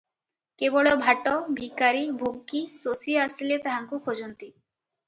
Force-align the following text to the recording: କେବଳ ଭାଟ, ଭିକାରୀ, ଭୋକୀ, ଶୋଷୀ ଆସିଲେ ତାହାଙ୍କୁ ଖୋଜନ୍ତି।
କେବଳ 0.61 0.93
ଭାଟ, 1.03 1.35
ଭିକାରୀ, 1.59 2.03
ଭୋକୀ, 2.23 2.65
ଶୋଷୀ 2.81 3.21
ଆସିଲେ 3.27 3.61
ତାହାଙ୍କୁ 3.69 4.03
ଖୋଜନ୍ତି। 4.11 4.53